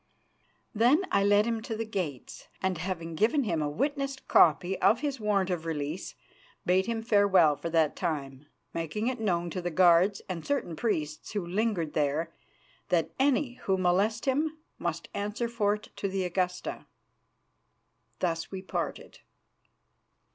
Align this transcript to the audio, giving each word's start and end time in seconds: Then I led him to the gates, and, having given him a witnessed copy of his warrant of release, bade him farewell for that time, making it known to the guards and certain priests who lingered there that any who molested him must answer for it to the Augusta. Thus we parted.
Then 0.73 1.05
I 1.11 1.23
led 1.23 1.45
him 1.45 1.61
to 1.61 1.77
the 1.77 1.85
gates, 1.85 2.47
and, 2.59 2.79
having 2.79 3.13
given 3.13 3.43
him 3.43 3.61
a 3.61 3.69
witnessed 3.69 4.27
copy 4.27 4.81
of 4.81 5.01
his 5.01 5.19
warrant 5.19 5.51
of 5.51 5.63
release, 5.63 6.15
bade 6.65 6.87
him 6.87 7.03
farewell 7.03 7.55
for 7.55 7.69
that 7.69 7.95
time, 7.95 8.47
making 8.73 9.05
it 9.09 9.19
known 9.19 9.51
to 9.51 9.61
the 9.61 9.69
guards 9.69 10.23
and 10.27 10.43
certain 10.43 10.75
priests 10.75 11.33
who 11.33 11.45
lingered 11.45 11.93
there 11.93 12.33
that 12.89 13.11
any 13.19 13.57
who 13.69 13.77
molested 13.77 14.25
him 14.33 14.57
must 14.79 15.07
answer 15.13 15.47
for 15.47 15.75
it 15.75 15.89
to 15.97 16.07
the 16.07 16.23
Augusta. 16.25 16.87
Thus 18.17 18.49
we 18.49 18.63
parted. 18.63 19.19